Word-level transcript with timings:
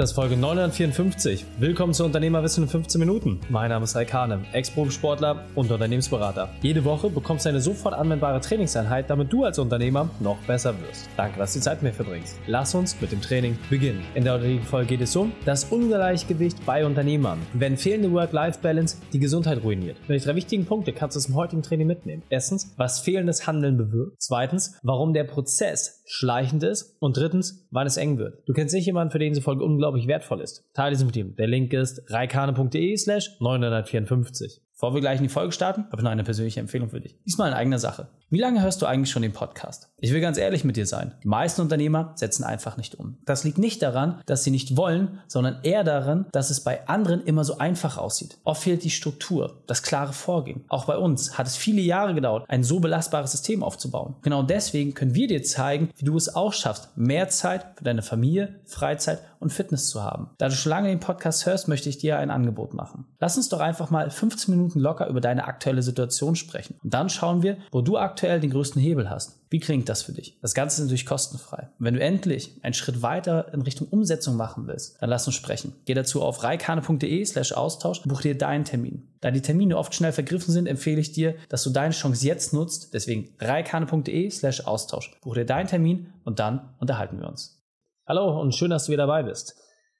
Das 0.00 0.12
ist 0.12 0.16
Folge 0.16 0.34
954. 0.34 1.44
Willkommen 1.58 1.92
zu 1.92 2.06
Unternehmerwissen 2.06 2.64
in 2.64 2.70
15 2.70 2.98
Minuten. 2.98 3.38
Mein 3.50 3.68
Name 3.68 3.84
ist 3.84 3.94
Raik 3.94 4.14
Hane, 4.14 4.46
Ex-Profisportler 4.54 5.44
und 5.54 5.70
Unternehmensberater. 5.70 6.48
Jede 6.62 6.86
Woche 6.86 7.10
bekommst 7.10 7.44
du 7.44 7.50
eine 7.50 7.60
sofort 7.60 7.94
anwendbare 7.94 8.40
Trainingseinheit, 8.40 9.10
damit 9.10 9.30
du 9.30 9.44
als 9.44 9.58
Unternehmer 9.58 10.08
noch 10.20 10.38
besser 10.46 10.72
wirst. 10.80 11.10
Danke, 11.18 11.38
dass 11.38 11.52
du 11.52 11.58
die 11.58 11.64
Zeit 11.64 11.82
mit 11.82 11.92
mir 11.92 11.96
verbringst. 12.02 12.38
Lass 12.46 12.74
uns 12.74 12.98
mit 12.98 13.12
dem 13.12 13.20
Training 13.20 13.58
beginnen. 13.68 14.00
In 14.14 14.24
der 14.24 14.40
heutigen 14.40 14.62
Folge 14.62 14.86
geht 14.86 15.02
es 15.02 15.14
um 15.14 15.32
das 15.44 15.64
Ungleichgewicht 15.64 16.64
bei 16.64 16.86
Unternehmern. 16.86 17.38
Wenn 17.52 17.76
fehlende 17.76 18.10
Work-Life-Balance 18.10 18.96
die 19.12 19.18
Gesundheit 19.18 19.62
ruiniert. 19.62 19.98
Welche 20.06 20.24
drei 20.24 20.34
wichtigen 20.36 20.64
Punkte 20.64 20.94
kannst 20.94 21.16
du 21.16 21.18
aus 21.18 21.26
dem 21.26 21.34
heutigen 21.34 21.62
Training 21.62 21.88
mitnehmen? 21.88 22.22
Erstens, 22.30 22.72
was 22.78 23.00
fehlendes 23.00 23.46
Handeln 23.46 23.76
bewirkt. 23.76 24.14
Zweitens, 24.18 24.78
warum 24.82 25.12
der 25.12 25.24
Prozess 25.24 26.00
schleichend 26.06 26.62
ist. 26.64 26.96
Und 27.00 27.16
drittens, 27.16 27.66
wann 27.70 27.86
es 27.86 27.96
eng 27.96 28.18
wird. 28.18 28.42
Du 28.46 28.52
kennst 28.52 28.72
sicher 28.72 28.86
jemanden, 28.86 29.12
für 29.12 29.18
den 29.18 29.32
diese 29.32 29.42
Folge 29.42 29.62
unglaublich 29.62 29.89
unglaublich 29.90 30.06
wertvoll 30.06 30.40
ist. 30.40 30.64
Teile 30.74 30.92
diesen 30.92 31.06
mit 31.06 31.16
ihm. 31.16 31.36
Der 31.36 31.46
Link 31.46 31.72
ist 31.72 32.02
reikane.de 32.10 32.96
slash 32.96 33.36
954. 33.40 34.62
Bevor 34.80 34.94
wir 34.94 35.02
gleich 35.02 35.18
in 35.18 35.24
die 35.24 35.28
Folge 35.28 35.52
starten, 35.52 35.84
habe 35.88 35.98
ich 35.98 36.02
noch 36.04 36.10
eine 36.10 36.24
persönliche 36.24 36.58
Empfehlung 36.58 36.88
für 36.88 37.02
dich. 37.02 37.18
Diesmal 37.26 37.50
in 37.50 37.54
eigener 37.54 37.78
Sache. 37.78 38.08
Wie 38.30 38.38
lange 38.38 38.62
hörst 38.62 38.80
du 38.80 38.86
eigentlich 38.86 39.10
schon 39.10 39.20
den 39.20 39.34
Podcast? 39.34 39.90
Ich 39.98 40.10
will 40.14 40.22
ganz 40.22 40.38
ehrlich 40.38 40.64
mit 40.64 40.76
dir 40.76 40.86
sein. 40.86 41.12
Die 41.22 41.28
meisten 41.28 41.60
Unternehmer 41.60 42.12
setzen 42.14 42.44
einfach 42.44 42.78
nicht 42.78 42.94
um. 42.94 43.18
Das 43.26 43.44
liegt 43.44 43.58
nicht 43.58 43.82
daran, 43.82 44.22
dass 44.24 44.42
sie 44.42 44.50
nicht 44.50 44.78
wollen, 44.78 45.20
sondern 45.26 45.58
eher 45.64 45.84
daran, 45.84 46.26
dass 46.32 46.48
es 46.48 46.64
bei 46.64 46.88
anderen 46.88 47.22
immer 47.24 47.44
so 47.44 47.58
einfach 47.58 47.98
aussieht. 47.98 48.38
Oft 48.44 48.62
fehlt 48.62 48.82
die 48.82 48.88
Struktur, 48.88 49.62
das 49.66 49.82
klare 49.82 50.14
Vorgehen. 50.14 50.64
Auch 50.68 50.86
bei 50.86 50.96
uns 50.96 51.36
hat 51.36 51.46
es 51.46 51.58
viele 51.58 51.82
Jahre 51.82 52.14
gedauert, 52.14 52.46
ein 52.48 52.64
so 52.64 52.80
belastbares 52.80 53.32
System 53.32 53.62
aufzubauen. 53.62 54.14
Genau 54.22 54.42
deswegen 54.42 54.94
können 54.94 55.14
wir 55.14 55.26
dir 55.26 55.42
zeigen, 55.42 55.90
wie 55.96 56.06
du 56.06 56.16
es 56.16 56.34
auch 56.34 56.54
schaffst, 56.54 56.96
mehr 56.96 57.28
Zeit 57.28 57.66
für 57.76 57.84
deine 57.84 58.02
Familie, 58.02 58.60
Freizeit 58.64 59.18
und 59.40 59.52
Fitness 59.52 59.88
zu 59.88 60.02
haben. 60.02 60.30
Da 60.38 60.48
du 60.48 60.54
schon 60.54 60.70
lange 60.70 60.88
den 60.88 61.00
Podcast 61.00 61.46
hörst, 61.46 61.66
möchte 61.66 61.88
ich 61.88 61.98
dir 61.98 62.18
ein 62.18 62.30
Angebot 62.30 62.74
machen. 62.74 63.06
Lass 63.18 63.36
uns 63.36 63.48
doch 63.48 63.60
einfach 63.60 63.90
mal 63.90 64.10
15 64.10 64.54
Minuten 64.54 64.78
locker 64.78 65.08
über 65.08 65.20
deine 65.20 65.44
aktuelle 65.44 65.82
Situation 65.82 66.36
sprechen. 66.36 66.76
Und 66.84 66.94
dann 66.94 67.08
schauen 67.08 67.42
wir, 67.42 67.56
wo 67.72 67.80
du 67.80 67.98
aktuell 67.98 68.38
den 68.38 68.50
größten 68.50 68.80
Hebel 68.80 69.10
hast. 69.10 69.40
Wie 69.50 69.58
klingt 69.58 69.88
das 69.88 70.02
für 70.02 70.12
dich? 70.12 70.38
Das 70.42 70.54
Ganze 70.54 70.76
ist 70.76 70.86
natürlich 70.86 71.06
kostenfrei. 71.06 71.68
Und 71.78 71.84
wenn 71.84 71.94
du 71.94 72.00
endlich 72.00 72.54
einen 72.62 72.74
Schritt 72.74 73.02
weiter 73.02 73.52
in 73.52 73.62
Richtung 73.62 73.88
Umsetzung 73.88 74.36
machen 74.36 74.68
willst, 74.68 75.02
dann 75.02 75.10
lass 75.10 75.26
uns 75.26 75.34
sprechen. 75.34 75.72
Geh 75.86 75.94
dazu 75.94 76.22
auf 76.22 76.44
reikane.de 76.44 77.24
slash 77.24 77.52
Austausch 77.52 78.00
und 78.02 78.08
buch 78.08 78.20
dir 78.20 78.38
deinen 78.38 78.64
Termin. 78.64 79.08
Da 79.20 79.32
die 79.32 79.42
Termine 79.42 79.76
oft 79.76 79.94
schnell 79.94 80.12
vergriffen 80.12 80.52
sind, 80.52 80.66
empfehle 80.66 81.00
ich 81.00 81.12
dir, 81.12 81.34
dass 81.48 81.64
du 81.64 81.70
deine 81.70 81.92
Chance 81.92 82.24
jetzt 82.26 82.52
nutzt. 82.52 82.94
Deswegen 82.94 83.30
reikane.de 83.40 84.30
slash 84.30 84.66
Austausch. 84.66 85.10
Buch 85.20 85.34
dir 85.34 85.46
deinen 85.46 85.66
Termin 85.66 86.12
und 86.24 86.38
dann 86.38 86.70
unterhalten 86.78 87.18
wir 87.18 87.28
uns. 87.28 87.59
Hallo 88.06 88.40
und 88.40 88.54
schön, 88.54 88.70
dass 88.70 88.86
du 88.86 88.92
wieder 88.92 89.06
dabei 89.06 89.22
bist. 89.22 89.56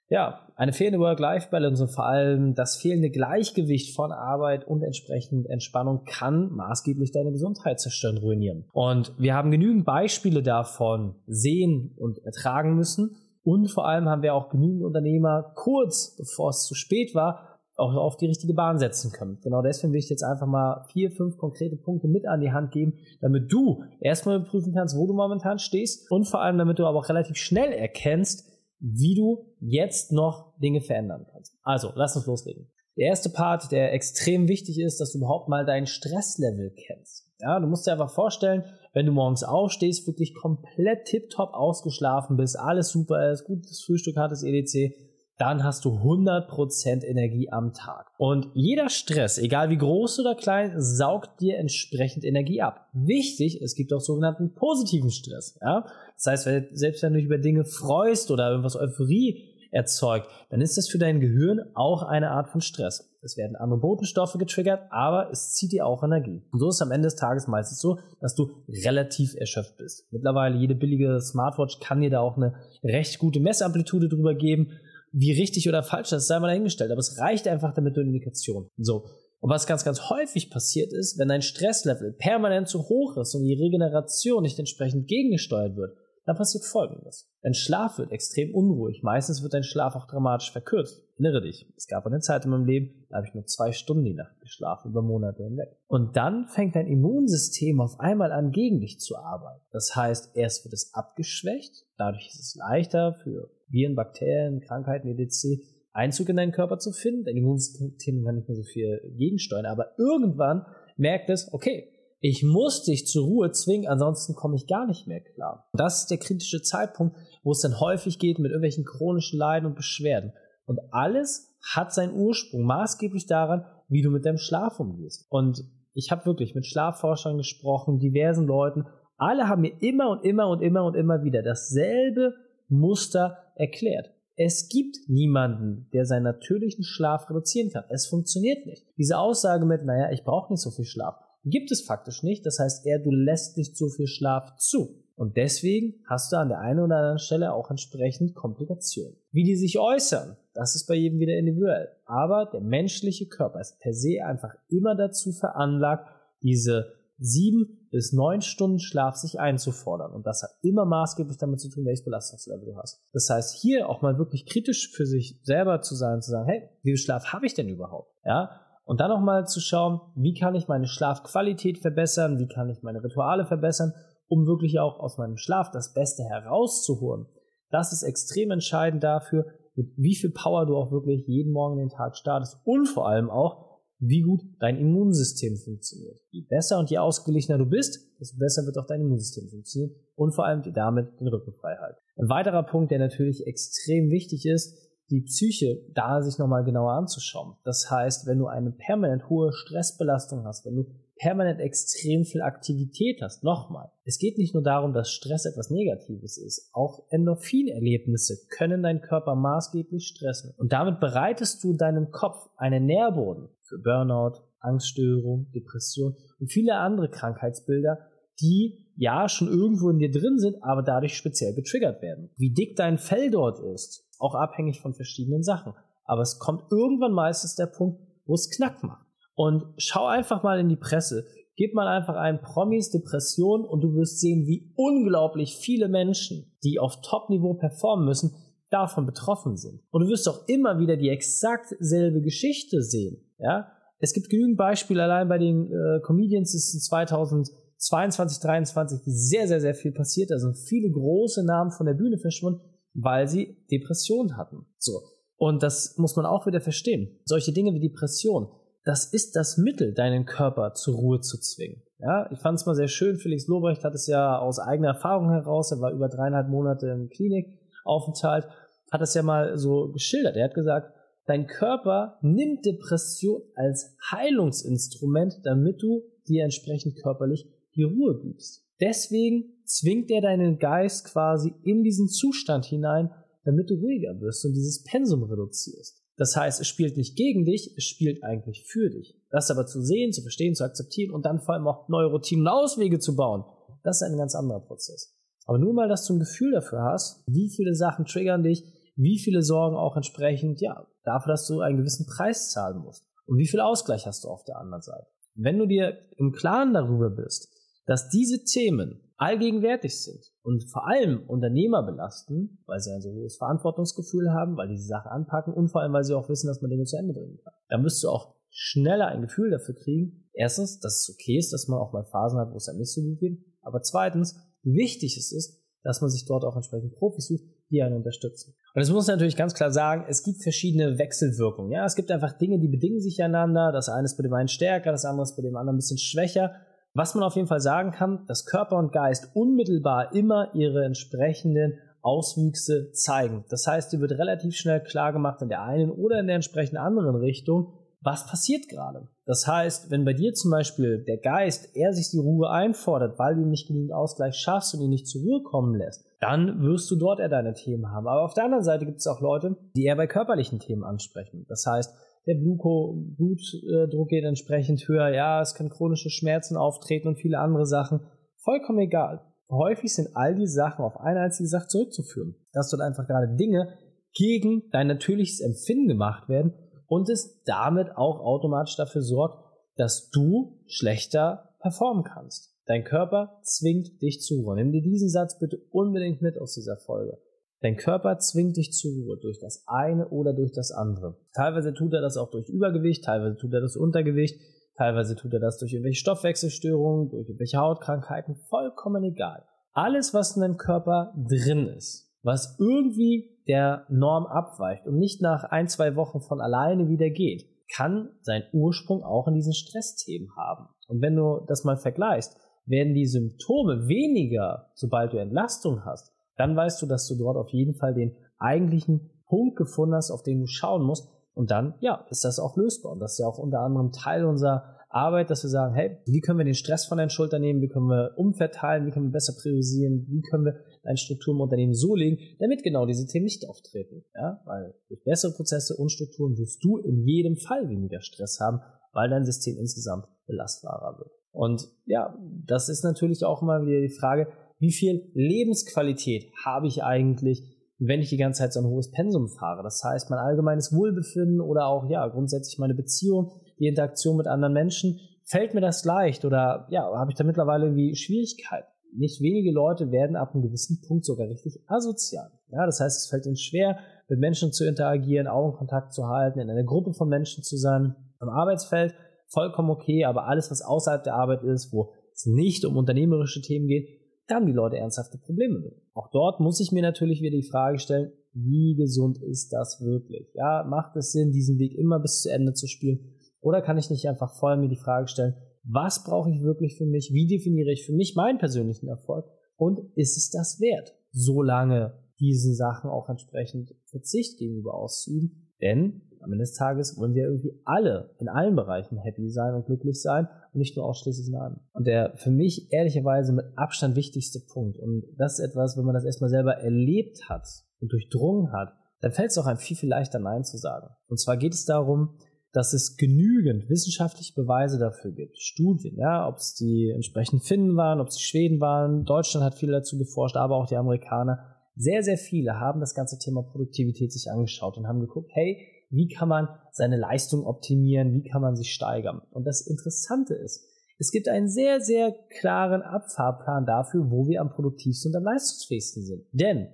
Ja, 0.09 0.49
eine 0.57 0.73
fehlende 0.73 0.99
Work-Life-Balance 0.99 1.85
und 1.85 1.91
vor 1.91 2.07
allem 2.07 2.55
das 2.55 2.77
fehlende 2.77 3.11
Gleichgewicht 3.11 3.95
von 3.95 4.11
Arbeit 4.11 4.67
und 4.67 4.83
entsprechend 4.83 5.49
Entspannung 5.49 6.05
kann 6.05 6.51
maßgeblich 6.51 7.13
deine 7.13 7.31
Gesundheit 7.31 7.79
zerstören, 7.79 8.19
ruinieren. 8.19 8.65
Und 8.73 9.13
wir 9.19 9.35
haben 9.35 9.53
genügend 9.53 9.85
Beispiele 9.85 10.43
davon 10.43 11.15
sehen 11.27 11.95
und 11.97 12.19
ertragen 12.25 12.75
müssen. 12.75 13.17
Und 13.45 13.71
vor 13.71 13.87
allem 13.87 14.09
haben 14.09 14.23
wir 14.23 14.35
auch 14.35 14.49
genügend 14.49 14.83
Unternehmer 14.83 15.53
kurz 15.55 16.17
bevor 16.17 16.51
es 16.51 16.67
zu 16.67 16.75
spät 16.75 17.15
war, 17.15 17.50
auch 17.81 17.95
auf 17.95 18.17
die 18.17 18.27
richtige 18.27 18.55
Bahn 18.55 18.79
setzen 18.79 19.11
können. 19.11 19.39
Genau 19.43 19.63
deswegen 19.63 19.93
will 19.93 20.01
ich 20.01 20.11
jetzt 20.11 20.23
einfach 20.23 20.47
mal 20.47 20.85
vier, 20.93 21.11
fünf 21.11 21.37
konkrete 21.39 21.77
Punkte 21.77 22.09
mit 22.09 22.27
an 22.27 22.41
die 22.41 22.53
Hand 22.53 22.73
geben, 22.73 22.99
damit 23.21 23.53
du 23.53 23.83
erstmal 24.01 24.43
prüfen 24.45 24.73
kannst, 24.75 24.97
wo 24.97 25.07
du 25.07 25.13
momentan 25.13 25.59
stehst 25.59 26.11
und 26.11 26.29
vor 26.29 26.43
allem, 26.43 26.59
damit 26.59 26.79
du 26.79 26.87
aber 26.87 26.99
auch 26.99 27.09
relativ 27.09 27.37
schnell 27.37 27.73
erkennst, 27.73 28.49
wie 28.79 29.15
du 29.15 29.47
jetzt 29.61 30.13
noch 30.13 30.57
Dinge 30.59 30.81
verändern 30.81 31.27
kannst. 31.33 31.57
Also, 31.63 31.93
lass 31.95 32.17
uns 32.17 32.27
loslegen. 32.27 32.71
Der 32.97 33.09
erste 33.09 33.31
Part, 33.31 33.73
der 33.73 33.93
extrem 33.93 34.49
wichtig 34.49 34.79
ist, 34.81 35.01
dass 35.01 35.13
du 35.13 35.19
überhaupt 35.19 35.49
mal 35.49 35.65
dein 35.65 35.87
Stresslevel 35.87 36.75
kennst. 36.87 37.27
Ja, 37.41 37.59
du 37.59 37.67
musst 37.67 37.87
dir 37.87 37.93
einfach 37.93 38.11
vorstellen, 38.11 38.65
wenn 38.93 39.07
du 39.07 39.13
morgens 39.13 39.45
aufstehst, 39.45 40.07
wirklich 40.07 40.35
komplett 40.35 41.07
tiptop 41.07 41.55
ausgeschlafen 41.55 42.37
bist, 42.37 42.59
alles 42.59 42.91
super 42.91 43.31
ist, 43.31 43.45
gutes 43.45 43.83
Frühstück 43.85 44.17
hattest, 44.17 44.45
EDC, 44.45 44.95
dann 45.41 45.65
hast 45.65 45.87
du 45.87 45.97
100% 45.97 47.03
Energie 47.03 47.51
am 47.51 47.73
Tag. 47.73 48.07
Und 48.19 48.49
jeder 48.53 48.91
Stress, 48.91 49.39
egal 49.39 49.71
wie 49.71 49.79
groß 49.79 50.21
oder 50.21 50.35
klein, 50.35 50.75
saugt 50.77 51.41
dir 51.41 51.57
entsprechend 51.57 52.25
Energie 52.25 52.61
ab. 52.61 52.89
Wichtig, 52.93 53.63
es 53.63 53.75
gibt 53.75 53.93
auch 53.95 54.01
sogenannten 54.01 54.53
positiven 54.55 55.11
Stress. 55.11 55.59
Ja? 55.63 55.87
Das 56.17 56.27
heißt, 56.27 56.49
selbst 56.73 57.03
wenn 57.03 57.15
du 57.15 57.19
dich 57.19 57.27
über 57.27 57.39
Dinge 57.39 57.65
freust 57.65 58.31
oder 58.31 58.51
irgendwas 58.51 58.77
Euphorie 58.77 59.47
erzeugt, 59.71 60.29
dann 60.51 60.61
ist 60.61 60.77
das 60.77 60.89
für 60.89 60.99
dein 60.99 61.21
Gehirn 61.21 61.61
auch 61.75 62.03
eine 62.03 62.33
Art 62.33 62.49
von 62.49 62.61
Stress. 62.61 63.09
Es 63.23 63.37
werden 63.39 63.57
andere 63.57 63.81
Botenstoffe 63.81 64.35
getriggert, 64.35 64.83
aber 64.91 65.31
es 65.31 65.53
zieht 65.53 65.73
dir 65.73 65.87
auch 65.87 66.03
Energie. 66.03 66.43
Und 66.51 66.59
so 66.59 66.69
ist 66.69 66.77
es 66.77 66.83
am 66.83 66.91
Ende 66.91 67.07
des 67.07 67.17
Tages 67.17 67.47
meistens 67.47 67.81
so, 67.81 67.99
dass 68.21 68.35
du 68.35 68.51
relativ 68.69 69.35
erschöpft 69.37 69.79
bist. 69.79 70.07
Mittlerweile 70.11 70.59
jede 70.59 70.75
billige 70.75 71.21
Smartwatch 71.21 71.81
kann 71.81 72.01
dir 72.01 72.11
da 72.11 72.21
auch 72.21 72.37
eine 72.37 72.55
recht 72.83 73.19
gute 73.19 73.41
Messamplitude 73.41 74.09
drüber 74.09 74.35
geben 74.35 74.73
wie 75.13 75.33
richtig 75.33 75.69
oder 75.69 75.83
falsch 75.83 76.11
das 76.11 76.27
sei 76.27 76.39
mal 76.39 76.49
dahingestellt. 76.49 76.91
Aber 76.91 77.01
es 77.01 77.19
reicht 77.19 77.49
einfach 77.49 77.75
damit 77.75 77.95
zur 77.95 78.05
Indikation. 78.05 78.69
So. 78.77 79.07
Und 79.41 79.51
was 79.51 79.67
ganz, 79.67 79.85
ganz 79.85 80.11
häufig 80.11 80.51
passiert 80.51 80.93
ist, 80.93 81.19
wenn 81.19 81.29
dein 81.29 81.43
Stresslevel 81.43 82.13
permanent 82.13 82.69
zu 82.69 82.89
hoch 82.89 83.17
ist 83.17 83.35
und 83.35 83.43
die 83.43 83.55
Regeneration 83.55 84.43
nicht 84.43 84.59
entsprechend 84.59 85.09
gegengesteuert 85.09 85.77
wird, 85.77 85.97
dann 86.27 86.37
passiert 86.37 86.65
Folgendes. 86.65 87.29
Dein 87.43 87.55
Schlaf 87.55 87.99
wird 87.99 88.13
extrem 88.13 88.55
unruhig. 88.55 89.03
Meistens 89.03 89.43
wird 89.43 89.55
dein 89.55 89.63
Schlaf 89.63 89.97
auch 89.97 90.07
dramatisch 90.07 90.53
verkürzt. 90.53 91.03
Erinnere 91.15 91.43
dich, 91.43 91.67
es 91.77 91.87
gab 91.87 92.07
eine 92.07 92.21
Zeit 92.21 92.45
in 92.45 92.51
meinem 92.51 92.67
Leben, 92.67 93.07
da 93.09 93.17
habe 93.17 93.27
ich 93.27 93.35
nur 93.35 93.47
zwei 93.47 93.73
Stunden 93.73 94.05
die 94.05 94.15
Nacht 94.15 94.39
geschlafen, 94.41 94.91
über 94.91 95.03
Monate 95.03 95.43
hinweg. 95.43 95.77
Und 95.87 96.17
dann 96.17 96.47
fängt 96.47 96.77
dein 96.77 96.87
Immunsystem 96.87 97.81
auf 97.81 97.99
einmal 97.99 98.33
an, 98.33 98.53
gegen 98.53 98.81
dich 98.81 99.01
zu 99.01 99.17
arbeiten. 99.17 99.65
Das 99.73 99.97
heißt, 99.97 100.37
erst 100.37 100.65
wird 100.65 100.75
es 100.75 100.95
abgeschwächt, 100.95 101.87
dadurch 101.97 102.29
ist 102.29 102.41
es 102.41 102.55
leichter 102.55 103.13
für 103.13 103.51
Viren, 103.71 103.95
Bakterien, 103.95 104.61
Krankheiten, 104.61 105.09
etc. 105.09 105.63
Einzug 105.93 106.29
in 106.29 106.37
deinen 106.37 106.53
Körper 106.53 106.79
zu 106.79 106.93
finden. 106.93 107.25
Dein 107.25 107.37
Immunsystem 107.37 108.25
kann 108.25 108.37
nicht 108.37 108.49
mehr 108.49 108.57
so 108.57 108.63
viel 108.63 109.01
gegensteuern, 109.17 109.67
aber 109.67 109.99
irgendwann 109.99 110.67
merkt 110.97 111.31
es, 111.31 111.53
okay, 111.53 111.89
ich 112.21 112.43
muss 112.43 112.85
dich 112.85 113.07
zur 113.07 113.25
Ruhe 113.25 113.51
zwingen, 113.51 113.89
ansonsten 113.89 114.35
komme 114.35 114.55
ich 114.55 114.67
gar 114.67 114.87
nicht 114.87 115.07
mehr 115.07 115.21
klar. 115.21 115.69
Das 115.73 116.03
ist 116.03 116.11
der 116.11 116.19
kritische 116.19 116.61
Zeitpunkt, 116.61 117.17
wo 117.43 117.53
es 117.53 117.61
dann 117.61 117.81
häufig 117.81 118.19
geht 118.19 118.39
mit 118.39 118.51
irgendwelchen 118.51 118.85
chronischen 118.85 119.39
Leiden 119.39 119.67
und 119.67 119.75
Beschwerden. 119.75 120.33
Und 120.67 120.81
alles 120.91 121.57
hat 121.75 121.95
seinen 121.95 122.13
Ursprung 122.13 122.63
maßgeblich 122.65 123.27
daran, 123.27 123.65
wie 123.89 124.03
du 124.03 124.11
mit 124.11 124.27
deinem 124.27 124.37
Schlaf 124.37 124.81
umgehst. 124.81 125.27
Und 125.31 125.65
ich 125.95 126.11
habe 126.11 126.27
wirklich 126.27 126.55
mit 126.55 126.67
Schlafforschern 126.67 127.39
gesprochen, 127.39 127.99
diversen 127.99 128.47
Leuten. 128.47 128.87
Alle 129.17 129.49
haben 129.49 129.63
mir 129.63 129.83
immer 129.83 130.11
und 130.11 130.25
immer 130.25 130.49
und 130.49 130.61
immer 130.61 130.85
und 130.85 130.95
immer 130.95 131.25
wieder 131.25 131.43
dasselbe 131.43 132.35
Muster 132.69 133.39
erklärt. 133.61 134.11
Es 134.37 134.69
gibt 134.69 134.97
niemanden, 135.07 135.89
der 135.93 136.07
seinen 136.07 136.23
natürlichen 136.23 136.83
Schlaf 136.83 137.29
reduzieren 137.29 137.71
kann. 137.71 137.85
Es 137.91 138.07
funktioniert 138.07 138.65
nicht. 138.65 138.87
Diese 138.97 139.19
Aussage 139.19 139.67
mit, 139.67 139.85
naja, 139.85 140.11
ich 140.13 140.25
brauche 140.25 140.53
nicht 140.53 140.63
so 140.63 140.71
viel 140.71 140.87
Schlaf, 140.87 141.15
gibt 141.45 141.71
es 141.71 141.83
faktisch 141.83 142.23
nicht. 142.23 142.47
Das 142.47 142.59
heißt 142.59 142.87
eher, 142.87 142.99
du 142.99 143.11
lässt 143.11 143.59
nicht 143.59 143.77
so 143.77 143.89
viel 143.89 144.07
Schlaf 144.07 144.57
zu. 144.57 145.05
Und 145.15 145.37
deswegen 145.37 146.03
hast 146.09 146.33
du 146.33 146.37
an 146.37 146.49
der 146.49 146.61
einen 146.61 146.81
oder 146.81 146.97
anderen 146.97 147.19
Stelle 147.19 147.53
auch 147.53 147.71
entsprechend 147.71 148.35
Komplikationen. 148.35 149.19
Wie 149.33 149.45
die 149.45 149.57
sich 149.57 149.79
äußern, 149.79 150.39
das 150.55 150.75
ist 150.75 150.87
bei 150.87 150.95
jedem 150.95 151.19
wieder 151.19 151.37
individuell. 151.37 151.89
Aber 152.07 152.49
der 152.51 152.63
menschliche 152.63 153.27
Körper 153.27 153.61
ist 153.61 153.79
per 153.81 153.93
se 153.93 154.25
einfach 154.25 154.55
immer 154.71 154.97
dazu 154.97 155.33
veranlagt, 155.33 156.09
diese 156.43 156.95
sieben 157.21 157.89
bis 157.91 158.13
neun 158.13 158.41
Stunden 158.41 158.79
Schlaf 158.79 159.17
sich 159.17 159.39
einzufordern. 159.39 160.13
Und 160.13 160.27
das 160.27 160.43
hat 160.43 160.51
immer 160.63 160.85
maßgeblich 160.85 161.39
damit 161.39 161.61
zu 161.61 161.69
tun, 161.69 161.85
welches 161.85 162.05
Belastungslevel 162.05 162.65
du 162.65 162.77
hast. 162.77 163.03
Das 163.13 163.29
heißt, 163.31 163.59
hier 163.61 163.89
auch 163.89 164.03
mal 164.03 164.19
wirklich 164.19 164.47
kritisch 164.47 164.91
für 164.93 165.07
sich 165.07 165.39
selber 165.43 165.83
zu 165.83 165.95
sein, 165.95 166.23
zu 166.23 166.31
sagen, 166.31 166.49
hey, 166.49 166.69
wie 166.83 166.91
viel 166.91 166.97
Schlaf 166.97 167.33
habe 167.33 167.47
ich 167.47 167.55
denn 167.55 167.69
überhaupt? 167.69 168.13
Ja, 168.25 168.61
und 168.85 169.01
dann 169.01 169.13
auch 169.13 169.21
mal 169.21 169.47
zu 169.47 169.61
schauen, 169.61 170.01
wie 170.17 170.35
kann 170.35 170.55
ich 170.55 170.67
meine 170.67 170.89
Schlafqualität 170.89 171.79
verbessern, 171.79 172.39
wie 172.39 172.49
kann 172.49 172.71
ich 172.71 172.83
meine 172.83 173.05
Rituale 173.05 173.45
verbessern, 173.47 173.93
um 174.27 174.47
wirklich 174.47 174.81
auch 174.81 174.99
aus 174.99 175.19
meinem 175.19 175.37
Schlaf 175.37 175.71
das 175.71 175.93
Beste 175.93 176.25
herauszuholen. 176.25 177.27
Das 177.71 177.93
ist 177.93 178.03
extrem 178.03 178.51
entscheidend 178.51 179.05
dafür, 179.05 179.47
mit 179.77 179.93
wie 179.97 180.17
viel 180.17 180.31
Power 180.31 180.67
du 180.67 180.77
auch 180.77 180.91
wirklich 180.91 181.25
jeden 181.27 181.53
Morgen 181.53 181.79
den 181.79 181.89
Tag 181.89 182.17
startest 182.17 182.59
und 182.65 182.87
vor 182.87 183.09
allem 183.09 183.31
auch, 183.31 183.70
wie 184.01 184.23
gut 184.23 184.41
dein 184.59 184.79
Immunsystem 184.79 185.57
funktioniert. 185.57 186.19
Je 186.31 186.43
besser 186.49 186.79
und 186.79 186.91
je 186.91 186.99
ausgeglichener 186.99 187.59
du 187.59 187.67
bist, 187.67 188.01
desto 188.19 188.39
besser 188.39 188.65
wird 188.65 188.79
auch 188.79 188.87
dein 188.87 189.03
Immunsystem 189.03 189.49
funktionieren 189.49 189.95
und 190.17 190.35
vor 190.35 190.47
allem 190.47 190.63
damit 190.73 191.21
den 191.21 191.29
Rücken 191.29 191.53
frei 191.53 191.77
halten. 191.77 191.99
Ein 192.17 192.29
weiterer 192.29 192.63
Punkt, 192.63 192.91
der 192.91 192.99
natürlich 192.99 193.47
extrem 193.47 194.11
wichtig 194.11 194.47
ist, 194.47 194.77
die 195.11 195.23
Psyche 195.23 195.83
da 195.93 196.23
sich 196.23 196.39
nochmal 196.39 196.65
genauer 196.65 196.93
anzuschauen. 196.93 197.57
Das 197.65 197.91
heißt, 197.91 198.27
wenn 198.27 198.39
du 198.39 198.47
eine 198.47 198.71
permanent 198.71 199.29
hohe 199.29 199.53
Stressbelastung 199.53 200.45
hast, 200.45 200.65
wenn 200.65 200.77
du 200.77 200.87
permanent 201.21 201.61
extrem 201.61 202.25
viel 202.25 202.41
Aktivität 202.41 203.21
hast. 203.21 203.45
Nochmal, 203.45 203.91
es 204.05 204.19
geht 204.19 204.39
nicht 204.39 204.55
nur 204.55 204.63
darum, 204.63 204.95
dass 204.95 205.11
Stress 205.11 205.45
etwas 205.45 205.69
Negatives 205.69 206.39
ist. 206.39 206.71
Auch 206.73 207.05
Endorphinerlebnisse 207.11 208.47
können 208.49 208.83
deinen 208.83 209.03
Körper 209.03 209.35
maßgeblich 209.35 210.07
stressen. 210.07 210.55
Und 210.57 210.73
damit 210.73 210.99
bereitest 210.99 211.63
du 211.63 211.75
deinem 211.75 212.11
Kopf 212.11 212.49
einen 212.57 212.87
Nährboden 212.87 213.51
für 213.71 213.79
Burnout, 213.79 214.43
Angststörung, 214.59 215.51
Depression 215.55 216.17
und 216.39 216.53
viele 216.53 216.77
andere 216.77 217.09
Krankheitsbilder, 217.09 217.99
die 218.41 218.87
ja 218.97 219.29
schon 219.29 219.49
irgendwo 219.49 219.89
in 219.89 219.99
dir 219.99 220.11
drin 220.11 220.39
sind, 220.39 220.63
aber 220.63 220.83
dadurch 220.83 221.17
speziell 221.17 221.55
getriggert 221.55 222.03
werden. 222.03 222.31
Wie 222.37 222.53
dick 222.53 222.77
dein 222.77 222.99
Fell 222.99 223.31
dort 223.31 223.61
ist, 223.75 224.07
auch 224.19 224.35
abhängig 224.35 224.81
von 224.81 224.95
verschiedenen 224.95 225.43
Sachen. 225.43 225.73
Aber 226.05 226.23
es 226.23 226.39
kommt 226.39 226.71
irgendwann 226.71 227.13
meistens 227.13 227.55
der 227.55 227.67
Punkt, 227.67 228.01
wo 228.27 228.35
es 228.35 228.51
knack 228.51 228.83
macht. 228.83 229.07
Und 229.35 229.65
schau 229.79 230.07
einfach 230.07 230.43
mal 230.43 230.59
in 230.59 230.69
die 230.69 230.77
Presse. 230.77 231.27
Gib 231.57 231.75
mal 231.75 231.89
einfach 231.89 232.17
ein 232.17 232.43
Promis 232.43 232.91
Depression 232.91 233.65
und 233.65 233.81
du 233.83 233.95
wirst 233.95 234.21
sehen, 234.21 234.47
wie 234.47 234.73
unglaublich 234.77 235.57
viele 235.57 235.89
Menschen, 235.89 236.53
die 236.65 236.79
auf 236.79 237.01
Top-Niveau 237.01 237.55
performen 237.55 238.05
müssen, 238.05 238.35
davon 238.71 239.07
betroffen 239.07 239.57
sind. 239.57 239.83
Und 239.91 240.03
du 240.03 240.09
wirst 240.09 240.29
auch 240.29 240.47
immer 240.47 240.79
wieder 240.79 240.97
die 240.97 241.09
exakt 241.09 241.75
selbe 241.81 242.21
Geschichte 242.21 242.83
sehen. 242.83 243.30
Ja? 243.41 243.73
Es 243.99 244.13
gibt 244.15 244.31
genügend 244.31 244.57
Beispiele, 244.57 245.03
allein 245.03 245.29
bei 245.29 245.39
den 245.39 245.71
äh, 245.71 246.01
Comedians 246.01 246.55
ist 246.55 246.75
in 246.75 246.81
2022, 246.81 247.61
2023 247.81 249.01
sehr, 249.05 249.49
sehr, 249.49 249.61
sehr 249.61 249.75
viel 249.75 249.93
passiert. 249.93 250.31
Da 250.31 250.39
sind 250.39 250.57
viele 250.57 250.91
große 250.91 251.45
Namen 251.45 251.71
von 251.71 251.87
der 251.87 251.95
Bühne 251.95 252.19
verschwunden, 252.19 252.61
weil 252.95 253.29
sie 253.29 253.57
Depressionen 253.71 254.37
hatten. 254.37 254.67
So. 254.79 255.03
Und 255.37 255.63
das 255.63 255.97
muss 255.97 256.17
man 256.17 256.27
auch 256.27 256.47
wieder 256.47 256.61
verstehen. 256.61 257.19
Solche 257.25 257.53
Dinge 257.53 257.73
wie 257.73 257.81
Depression, 257.81 258.49
das 258.85 259.07
ist 259.07 259.37
das 259.37 259.57
Mittel, 259.57 259.95
deinen 259.95 260.27
Körper 260.27 260.75
zur 260.75 260.97
Ruhe 260.97 261.21
zu 261.21 261.39
zwingen. 261.39 261.83
Ja, 261.99 262.31
ich 262.31 262.39
fand 262.39 262.59
es 262.59 262.67
mal 262.67 262.75
sehr 262.75 262.89
schön. 262.89 263.17
Felix 263.17 263.47
Lobrecht 263.47 263.85
hat 263.85 263.95
es 263.95 264.07
ja 264.07 264.39
aus 264.39 264.59
eigener 264.59 264.89
Erfahrung 264.89 265.31
heraus. 265.31 265.71
Er 265.71 265.81
war 265.81 265.93
über 265.93 266.09
dreieinhalb 266.09 266.49
Monate 266.49 266.89
im 266.89 267.09
Klinikaufenthalt, 267.11 268.47
hat 268.91 269.03
es 269.03 269.13
ja 269.15 269.23
mal 269.23 269.59
so 269.59 269.93
geschildert. 269.93 270.37
Er 270.37 270.45
hat 270.45 270.55
gesagt, 270.55 270.93
dein 271.31 271.47
Körper 271.47 272.19
nimmt 272.23 272.67
Depression 272.67 273.43
als 273.55 273.97
Heilungsinstrument, 274.11 275.41
damit 275.45 275.81
du 275.81 276.03
dir 276.29 276.43
entsprechend 276.43 276.97
körperlich 276.97 277.47
die 277.77 277.85
Ruhe 277.85 278.21
gibst. 278.21 278.67
Deswegen 278.81 279.63
zwingt 279.65 280.11
er 280.11 280.23
deinen 280.23 280.59
Geist 280.59 281.05
quasi 281.05 281.55
in 281.63 281.85
diesen 281.85 282.09
Zustand 282.09 282.65
hinein, 282.65 283.11
damit 283.45 283.71
du 283.71 283.75
ruhiger 283.75 284.21
wirst 284.21 284.45
und 284.45 284.55
dieses 284.55 284.83
Pensum 284.83 285.23
reduzierst. 285.23 286.03
Das 286.17 286.35
heißt, 286.35 286.61
es 286.61 286.67
spielt 286.67 286.97
nicht 286.97 287.17
gegen 287.17 287.45
dich, 287.45 287.75
es 287.77 287.85
spielt 287.85 288.25
eigentlich 288.25 288.65
für 288.67 288.91
dich. 288.91 289.17
Das 289.31 289.51
aber 289.51 289.67
zu 289.67 289.81
sehen, 289.81 290.13
zu 290.13 290.23
verstehen, 290.23 290.57
zu 290.57 290.65
akzeptieren 290.65 291.15
und 291.15 291.25
dann 291.25 291.41
vor 291.41 291.55
allem 291.55 291.69
auch 291.69 291.89
neue 291.89 292.07
Routinen 292.07 292.45
und 292.45 292.53
Auswege 292.53 292.99
zu 292.99 293.15
bauen, 293.15 293.45
das 293.85 294.03
ist 294.03 294.09
ein 294.09 294.19
ganz 294.19 294.35
anderer 294.35 294.61
Prozess. 294.61 295.17
Aber 295.47 295.59
nur 295.59 295.73
mal, 295.73 295.89
dass 295.89 296.07
du 296.07 296.15
ein 296.15 296.19
Gefühl 296.19 296.53
dafür 296.53 296.83
hast, 296.83 297.23
wie 297.27 297.49
viele 297.49 297.75
Sachen 297.75 298.05
triggern 298.05 298.43
dich, 298.43 298.65
wie 298.97 299.19
viele 299.19 299.43
Sorgen 299.43 299.77
auch 299.77 299.97
entsprechend, 299.97 300.61
ja, 300.61 300.87
dafür, 301.05 301.33
dass 301.33 301.47
du 301.47 301.61
einen 301.61 301.79
gewissen 301.79 302.07
Preis 302.07 302.51
zahlen 302.51 302.79
musst. 302.79 303.07
Und 303.27 303.39
wie 303.39 303.47
viel 303.47 303.61
Ausgleich 303.61 304.07
hast 304.07 304.25
du 304.25 304.29
auf 304.29 304.45
der 304.45 304.59
anderen 304.59 304.83
Seite. 304.83 305.07
Wenn 305.35 305.59
du 305.59 305.67
dir 305.67 305.99
im 306.17 306.33
Klaren 306.33 306.75
darüber 306.75 307.11
bist, 307.11 307.49
dass 307.87 308.09
diese 308.09 308.45
Themen 308.45 309.01
allgegenwärtig 309.17 310.03
sind 310.03 310.33
und 310.43 310.65
vor 310.71 310.89
allem 310.89 311.29
Unternehmer 311.29 311.83
belasten, 311.83 312.59
weil 312.67 312.81
sie 312.81 312.91
ein 312.91 313.03
so 313.03 313.13
hohes 313.13 313.37
Verantwortungsgefühl 313.37 314.33
haben, 314.33 314.57
weil 314.57 314.69
die 314.69 314.77
die 314.77 314.83
Sache 314.83 315.11
anpacken 315.11 315.53
und 315.53 315.69
vor 315.69 315.83
allem, 315.83 315.93
weil 315.93 316.05
sie 316.05 316.17
auch 316.17 316.29
wissen, 316.29 316.47
dass 316.47 316.63
man 316.63 316.71
Dinge 316.71 316.85
zu 316.85 316.97
Ende 316.97 317.13
bringen 317.13 317.39
kann. 317.45 317.53
Dann 317.69 317.85
wirst 317.85 318.03
du 318.03 318.09
auch 318.09 318.35
schneller 318.49 319.09
ein 319.09 319.23
Gefühl 319.23 319.51
dafür 319.51 319.75
kriegen. 319.75 320.29
Erstens, 320.33 320.81
dass 320.81 321.03
es 321.03 321.15
okay 321.15 321.37
ist, 321.37 321.53
dass 321.53 321.69
man 321.69 321.79
auch 321.79 321.93
mal 321.93 322.05
Phasen 322.05 322.39
hat, 322.39 322.51
wo 322.53 322.57
es 322.57 322.69
einem 322.69 322.79
nicht 322.79 322.93
so 322.93 323.03
gut 323.03 323.21
geht. 323.21 323.45
Aber 323.63 323.83
zweitens, 323.83 324.37
wie 324.63 324.75
wichtig 324.75 325.17
es 325.17 325.33
ist, 325.33 325.63
dass 325.83 326.01
man 326.01 326.11
sich 326.11 326.27
dort 326.27 326.45
auch 326.45 326.57
entsprechend 326.57 326.95
Profis 326.95 327.27
sucht, 327.27 327.45
die 327.71 327.83
einen 327.83 327.97
unterstützen. 327.97 328.55
Und 328.75 328.83
es 328.83 328.91
muss 328.91 329.07
natürlich 329.07 329.37
ganz 329.37 329.55
klar 329.55 329.71
sagen, 329.71 330.05
es 330.09 330.23
gibt 330.23 330.43
verschiedene 330.43 330.99
Wechselwirkungen. 330.99 331.73
Ja, 331.73 331.85
es 331.85 331.97
gibt 331.97 332.11
einfach 332.11 332.33
Dinge, 332.33 332.59
die 332.59 332.69
bedingen 332.69 333.01
sich 333.01 333.23
einander. 333.23 333.73
Das 333.73 333.89
eine 333.89 334.05
ist 334.05 334.17
bei 334.17 334.23
dem 334.23 334.35
einen 334.35 334.49
stärker, 334.49 334.93
das 334.93 335.05
andere 335.05 335.25
ist 335.25 335.37
bei 335.37 335.43
dem 335.43 335.57
anderen 335.57 335.77
ein 335.77 335.79
bisschen 335.79 335.99
schwächer. 335.99 336.55
Was 336.93 337.15
man 337.15 337.23
auf 337.23 337.37
jeden 337.37 337.49
Fall 337.49 337.61
sagen 337.61 337.93
kann, 337.93 338.25
dass 338.27 338.47
Körper 338.47 338.77
und 338.77 338.93
Geist 338.93 339.31
unmittelbar 339.35 340.15
immer 340.15 340.55
ihre 340.55 340.85
entsprechenden 340.85 341.79
Auswüchse 342.03 342.91
zeigen. 342.93 343.45
Das 343.49 343.67
heißt, 343.67 343.93
dir 343.93 344.01
wird 344.01 344.13
relativ 344.13 344.57
schnell 344.57 344.83
klar 344.83 345.13
gemacht 345.13 345.43
in 345.43 345.49
der 345.49 345.63
einen 345.63 345.91
oder 345.91 346.19
in 346.19 346.27
der 346.27 346.37
entsprechend 346.37 346.79
anderen 346.79 347.15
Richtung, 347.17 347.75
was 348.01 348.27
passiert 348.27 348.69
gerade. 348.69 349.09
Das 349.27 349.47
heißt, 349.47 349.91
wenn 349.91 350.05
bei 350.05 350.15
dir 350.15 350.33
zum 350.33 350.51
Beispiel 350.51 351.05
der 351.05 351.19
Geist 351.19 351.77
eher 351.77 351.93
sich 351.93 352.11
die 352.11 352.19
Ruhe 352.19 352.49
einfordert, 352.51 353.19
weil 353.19 353.37
du 353.37 353.43
nicht 353.43 353.69
genügend 353.69 353.93
Ausgleich 353.93 354.37
schaffst 354.37 354.75
und 354.75 354.81
ihn 354.81 354.91
nicht 354.91 355.07
zur 355.07 355.23
Ruhe 355.23 355.43
kommen 355.43 355.75
lässt, 355.75 356.05
dann 356.21 356.63
wirst 356.63 356.91
du 356.91 356.97
dort 356.97 357.19
eher 357.19 357.29
deine 357.29 357.55
Themen 357.55 357.91
haben. 357.91 358.07
Aber 358.07 358.23
auf 358.23 358.35
der 358.35 358.45
anderen 358.45 358.65
Seite 358.65 358.87
gibt 358.87 358.99
es 358.99 359.07
auch 359.07 359.21
Leute, 359.21 359.57
die 359.75 359.85
eher 359.85 359.97
bei 359.97 360.07
körperlichen 360.07 360.59
Themen 360.59 360.85
ansprechen. 360.85 361.47
Das 361.49 361.65
heißt, 361.67 361.95
der 362.27 362.35
Blutdruck 362.35 364.09
geht 364.09 364.25
entsprechend 364.25 364.87
höher, 364.87 365.09
ja, 365.09 365.41
es 365.41 365.55
können 365.55 365.71
chronische 365.71 366.11
Schmerzen 366.11 366.57
auftreten 366.57 367.09
und 367.09 367.19
viele 367.19 367.39
andere 367.39 367.65
Sachen. 367.65 368.01
Vollkommen 368.37 368.81
egal. 368.81 369.25
Häufig 369.51 369.95
sind 369.95 370.11
all 370.15 370.35
die 370.35 370.47
Sachen 370.47 370.85
auf 370.85 371.01
eine 371.01 371.21
einzige 371.21 371.49
Sache 371.49 371.69
zurückzuführen. 371.69 372.37
Dass 372.53 372.71
dort 372.71 372.83
einfach 372.83 373.07
gerade 373.07 373.35
Dinge 373.35 373.79
gegen 374.13 374.69
dein 374.71 374.87
natürliches 374.87 375.41
Empfinden 375.41 375.89
gemacht 375.89 376.29
werden 376.29 376.53
und 376.87 377.09
es 377.09 377.43
damit 377.45 377.97
auch 377.97 378.21
automatisch 378.21 378.77
dafür 378.77 379.03
sorgt, 379.03 379.43
dass 379.77 380.11
du 380.11 380.61
schlechter 380.67 381.55
performen 381.61 382.05
kannst. 382.05 382.55
Dein 382.71 382.85
Körper 382.85 383.41
zwingt 383.43 384.01
dich 384.01 384.21
zu 384.21 384.43
Ruhe. 384.43 384.55
Nimm 384.55 384.71
dir 384.71 384.81
diesen 384.81 385.09
Satz 385.09 385.41
bitte 385.41 385.59
unbedingt 385.73 386.23
mit 386.23 386.39
aus 386.39 386.55
dieser 386.55 386.77
Folge. 386.77 387.19
Dein 387.63 387.77
Körper 387.77 388.19
zwingt 388.19 388.57
dich 388.57 388.71
zur 388.71 388.93
Ruhe 388.93 389.19
durch 389.21 389.41
das 389.41 389.65
eine 389.67 390.09
oder 390.11 390.33
durch 390.33 390.53
das 390.53 390.71
andere. 390.71 391.19
Teilweise 391.35 391.75
tut 391.75 391.93
er 391.95 392.01
das 392.01 392.17
auch 392.17 392.31
durch 392.31 392.49
Übergewicht, 392.49 393.05
teilweise 393.05 393.37
tut 393.37 393.53
er 393.55 393.61
das 393.61 393.75
Untergewicht, 393.75 394.41
teilweise 394.77 395.17
tut 395.17 395.33
er 395.33 395.41
das 395.41 395.59
durch 395.59 395.73
irgendwelche 395.73 395.99
Stoffwechselstörungen, 395.99 397.11
durch 397.11 397.27
irgendwelche 397.27 397.59
Hautkrankheiten, 397.59 398.37
vollkommen 398.49 399.03
egal. 399.03 399.45
Alles, 399.73 400.15
was 400.15 400.37
in 400.37 400.43
deinem 400.43 400.57
Körper 400.57 401.13
drin 401.29 401.67
ist, 401.67 402.15
was 402.23 402.57
irgendwie 402.61 403.37
der 403.49 403.85
Norm 403.89 404.27
abweicht 404.27 404.87
und 404.87 404.97
nicht 404.97 405.21
nach 405.23 405.43
ein, 405.43 405.67
zwei 405.67 405.97
Wochen 405.97 406.21
von 406.21 406.41
alleine 406.41 406.89
wieder 406.89 407.11
geht, 407.11 407.49
kann 407.75 408.11
seinen 408.23 408.45
Ursprung 408.53 409.03
auch 409.03 409.27
in 409.27 409.35
diesen 409.35 409.55
Stressthemen 409.55 410.29
haben. 410.37 410.69
Und 410.87 411.03
wenn 411.03 411.17
du 411.17 411.45
das 411.49 411.65
mal 411.65 411.77
vergleichst, 411.77 412.37
werden 412.67 412.95
die 412.95 413.07
Symptome 413.07 413.89
weniger, 413.89 414.71
sobald 414.75 415.13
du 415.13 415.19
Entlastung 415.19 415.85
hast, 415.85 416.13
dann 416.37 416.57
weißt 416.57 416.81
du, 416.83 416.87
dass 416.87 417.07
du 417.09 417.17
dort 417.17 417.37
auf 417.37 417.51
jeden 417.51 417.75
Fall 417.75 417.95
den 417.95 418.17
eigentlichen 418.39 419.11
Punkt 419.27 419.57
gefunden 419.57 419.95
hast, 419.95 420.11
auf 420.11 420.23
den 420.23 420.41
du 420.41 420.47
schauen 420.47 420.83
musst. 420.83 421.09
Und 421.35 421.51
dann, 421.51 421.75
ja, 421.81 422.07
ist 422.11 422.25
das 422.25 422.39
auch 422.39 422.57
lösbar. 422.57 422.93
Und 422.93 423.01
das 423.01 423.13
ist 423.13 423.19
ja 423.19 423.27
auch 423.27 423.39
unter 423.39 423.61
anderem 423.61 423.93
Teil 423.93 424.25
unserer 424.25 424.77
Arbeit, 424.91 425.31
dass 425.31 425.45
wir 425.45 425.51
sagen, 425.51 425.75
hey, 425.75 425.99
wie 426.07 426.21
können 426.21 426.39
wir 426.39 426.45
den 426.45 426.55
Stress 426.55 426.85
von 426.85 426.99
deinen 426.99 427.11
Schultern 427.11 427.43
nehmen, 427.43 427.61
wie 427.61 427.69
können 427.69 427.87
wir 427.87 428.15
umverteilen, 428.17 428.87
wie 428.87 428.91
können 428.91 429.07
wir 429.07 429.13
besser 429.13 429.35
priorisieren, 429.41 430.07
wie 430.09 430.21
können 430.23 430.45
wir 430.45 430.57
deine 430.83 430.97
Struktur 430.97 431.33
im 431.33 431.41
Unternehmen 431.41 431.75
so 431.75 431.95
legen, 431.95 432.19
damit 432.41 432.65
genau 432.65 432.87
diese 432.87 433.07
Themen 433.07 433.25
nicht 433.25 433.49
auftreten. 433.49 434.05
Ja, 434.15 434.41
weil 434.47 434.75
durch 434.89 435.03
bessere 435.05 435.33
Prozesse 435.33 435.77
und 435.77 435.93
Strukturen 435.93 436.37
wirst 436.37 436.65
du 436.65 436.79
in 436.79 437.07
jedem 437.07 437.37
Fall 437.37 437.69
weniger 437.69 438.01
Stress 438.01 438.41
haben, 438.41 438.61
weil 438.93 439.09
dein 439.09 439.25
System 439.25 439.59
insgesamt 439.59 440.07
belastbarer 440.27 440.99
wird. 440.99 441.20
Und 441.33 441.69
ja, 441.87 442.17
das 442.47 442.69
ist 442.69 442.85
natürlich 442.85 443.25
auch 443.25 443.43
mal 443.43 443.65
wieder 443.67 443.81
die 443.81 443.95
Frage, 443.95 444.29
wie 444.59 444.73
viel 444.73 445.11
Lebensqualität 445.15 446.31
habe 446.45 446.67
ich 446.67 446.83
eigentlich, 446.83 447.43
wenn 447.79 448.01
ich 448.01 448.11
die 448.11 448.19
ganze 448.19 448.43
Zeit 448.43 448.53
so 448.53 448.61
ein 448.61 448.67
hohes 448.67 448.91
Pensum 448.91 449.29
fahre. 449.29 449.63
Das 449.63 449.83
heißt, 449.83 450.11
mein 450.11 450.19
allgemeines 450.19 450.73
Wohlbefinden 450.73 451.41
oder 451.41 451.67
auch 451.67 451.89
ja 451.89 452.07
grundsätzlich 452.09 452.59
meine 452.59 452.75
Beziehung, 452.75 453.33
die 453.59 453.67
Interaktion 453.67 454.17
mit 454.17 454.27
anderen 454.27 454.53
Menschen, 454.53 455.01
fällt 455.25 455.55
mir 455.55 455.61
das 455.61 455.85
leicht 455.85 456.25
oder 456.25 456.67
ja, 456.71 456.83
habe 456.83 457.11
ich 457.11 457.17
da 457.17 457.25
mittlerweile 457.25 457.67
irgendwie 457.67 457.95
Schwierigkeiten? 457.95 458.67
Nicht 458.93 459.23
wenige 459.23 459.53
Leute 459.53 459.93
werden 459.93 460.17
ab 460.17 460.35
einem 460.35 460.43
gewissen 460.43 460.81
Punkt 460.87 461.05
sogar 461.05 461.29
richtig 461.29 461.63
asozial. 461.69 462.31
Ja, 462.49 462.67
das 462.67 462.81
heißt, 462.81 462.99
es 462.99 463.09
fällt 463.09 463.27
ihnen 463.27 463.37
schwer, 463.37 463.79
mit 464.09 464.19
Menschen 464.19 464.53
zu 464.53 464.67
interagieren, 464.67 465.29
Augenkontakt 465.29 465.93
zu 465.93 466.09
halten, 466.09 466.41
in 466.41 466.51
einer 466.51 466.65
Gruppe 466.65 466.93
von 466.93 467.09
Menschen 467.09 467.45
zu 467.45 467.57
sein. 467.57 467.95
Am 468.19 468.29
Arbeitsfeld 468.29 468.95
vollkommen 469.33 469.71
okay, 469.71 470.05
aber 470.05 470.27
alles, 470.27 470.51
was 470.51 470.63
außerhalb 470.63 471.03
der 471.03 471.15
Arbeit 471.15 471.43
ist, 471.43 471.73
wo 471.73 471.93
es 472.13 472.27
nicht 472.27 472.65
um 472.65 472.77
unternehmerische 472.77 473.41
Themen 473.41 473.67
geht, 473.67 473.89
da 474.27 474.37
haben 474.37 474.47
die 474.47 474.53
Leute 474.53 474.77
ernsthafte 474.77 475.19
Probleme 475.19 475.59
mit. 475.59 475.75
Auch 475.95 476.11
dort 476.13 476.41
muss 476.41 476.61
ich 476.61 476.73
mir 476.73 476.83
natürlich 476.83 477.21
wieder 477.21 477.37
die 477.37 477.49
Frage 477.49 477.79
stellen, 477.79 478.13
wie 478.33 478.77
gesund 478.77 479.19
ist 479.23 479.53
das 479.53 479.81
wirklich? 479.81 480.29
Ja, 480.35 480.65
macht 480.69 480.97
es 480.97 481.13
Sinn, 481.13 481.33
diesen 481.33 481.59
Weg 481.59 481.75
immer 481.77 481.99
bis 481.99 482.23
zu 482.23 482.31
Ende 482.31 482.53
zu 482.53 482.69
spielen? 482.69 483.17
Oder 483.41 483.63
kann 483.63 483.79
ich 483.79 483.91
nicht 483.91 484.07
einfach 484.09 484.39
voll 484.39 484.57
mir 484.57 484.69
die 484.69 484.77
Frage 484.77 485.09
stellen, 485.09 485.35
was 485.65 486.05
brauche 486.05 486.31
ich 486.31 486.43
wirklich 486.43 486.77
für 486.77 486.87
mich? 486.87 487.11
Wie 487.13 487.27
definiere 487.27 487.73
ich 487.73 487.85
für 487.85 487.93
mich 487.93 488.15
meinen 488.15 488.39
persönlichen 488.39 488.89
Erfolg? 488.89 489.27
Und 489.57 489.81
ist 489.95 490.17
es 490.17 490.31
das 490.31 490.61
wert, 490.61 490.95
so 491.11 491.43
lange 491.43 491.99
diesen 492.19 492.55
Sachen 492.55 492.89
auch 492.89 493.09
entsprechend 493.09 493.75
Verzicht 493.87 494.39
gegenüber 494.39 494.75
auszuüben? 494.75 495.53
Denn 495.61 496.03
am 496.23 496.33
Ende 496.33 496.43
des 496.43 496.55
Tages 496.55 496.99
wollen 496.99 497.15
wir 497.15 497.25
irgendwie 497.25 497.61
alle 497.65 498.15
in 498.19 498.29
allen 498.29 498.57
Bereichen 498.57 498.99
happy 498.99 499.31
sein 499.31 499.55
und 499.55 499.67
glücklich 499.67 500.01
sein 500.01 500.29
und 500.53 500.59
nicht 500.59 500.77
nur 500.77 500.87
ausschließlich 500.87 501.29
in 501.29 501.37
einem. 501.37 501.61
Und 501.73 501.87
der 501.87 502.13
für 502.17 502.31
mich 502.31 502.73
ehrlicherweise 502.73 503.33
mit 503.33 503.47
Abstand 503.57 503.97
wichtigste 503.97 504.41
Punkt, 504.41 504.79
und 504.79 505.05
das 505.17 505.39
ist 505.39 505.51
etwas, 505.51 505.77
wenn 505.77 505.85
man 505.85 505.95
das 505.95 506.05
erstmal 506.05 506.31
selber 506.31 506.57
erlebt 506.57 507.29
hat 507.29 507.47
und 507.81 507.93
durchdrungen 507.93 508.53
hat, 508.53 508.75
dann 509.01 509.13
fällt 509.13 509.31
es 509.31 509.39
auch 509.39 509.47
einem 509.47 509.59
viel, 509.59 509.77
viel 509.77 509.89
leichter 509.89 510.19
Nein 510.19 510.45
zu 510.45 510.59
sagen. 510.59 510.89
Und 511.09 511.19
zwar 511.19 511.37
geht 511.37 511.55
es 511.55 511.65
darum, 511.65 512.19
dass 512.53 512.73
es 512.73 512.97
genügend 512.97 513.69
wissenschaftliche 513.71 514.35
Beweise 514.35 514.79
dafür 514.79 515.13
gibt. 515.13 515.39
Studien, 515.39 515.97
ja, 515.97 516.27
ob 516.27 516.37
es 516.37 516.55
die 516.55 516.91
entsprechenden 516.91 517.43
Finnen 517.43 517.77
waren, 517.77 518.01
ob 518.01 518.09
es 518.09 518.17
die 518.17 518.25
Schweden 518.25 518.61
waren, 518.61 519.05
Deutschland 519.05 519.45
hat 519.45 519.55
viel 519.55 519.71
dazu 519.71 519.99
geforscht, 519.99 520.37
aber 520.37 520.57
auch 520.57 520.67
die 520.67 520.77
Amerikaner. 520.77 521.39
Sehr, 521.77 522.03
sehr 522.03 522.19
viele 522.19 522.59
haben 522.59 522.81
das 522.81 522.95
ganze 522.95 523.19
Thema 523.19 523.43
Produktivität 523.43 524.13
sich 524.13 524.31
angeschaut 524.31 524.77
und 524.77 524.89
haben 524.89 525.01
geguckt, 525.01 525.31
hey, 525.33 525.67
wie 525.91 526.09
kann 526.09 526.29
man 526.29 526.49
seine 526.73 526.97
Leistung 526.97 527.45
optimieren, 527.45 528.13
wie 528.15 528.23
kann 528.23 528.43
man 528.43 528.57
sich 528.57 528.73
steigern. 528.73 529.21
Und 529.31 529.45
das 529.45 529.67
Interessante 529.67 530.35
ist, 530.35 530.65
es 530.99 531.11
gibt 531.11 531.29
einen 531.29 531.49
sehr, 531.49 531.81
sehr 531.81 532.15
klaren 532.41 532.83
Abfahrplan 532.83 533.65
dafür, 533.67 534.11
wo 534.11 534.29
wir 534.29 534.41
am 534.41 534.51
produktivsten 534.51 535.13
und 535.13 535.17
am 535.17 535.25
leistungsfähigsten 535.25 536.05
sind. 536.05 536.27
Denn 536.33 536.69